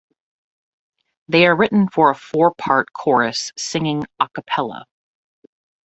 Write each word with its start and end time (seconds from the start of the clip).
They 1.27 1.45
are 1.45 1.55
written 1.55 1.87
for 1.87 2.09
a 2.09 2.15
four-part 2.15 2.91
chorus 2.91 3.51
singing 3.55 4.05
"a 4.19 4.27
cappella". 4.29 4.87